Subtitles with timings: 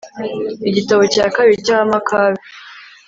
[0.69, 2.39] igitabo cya kabiri cy'abamakabe